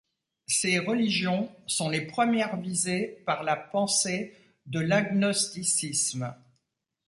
Ces 0.47 0.79
religions 0.79 1.55
sont 1.67 1.87
les 1.87 2.01
premières 2.01 2.59
visées 2.59 3.21
par 3.27 3.43
la 3.43 3.55
pensée 3.55 4.35
de 4.65 4.79
l'agnosticisme. 4.79 6.33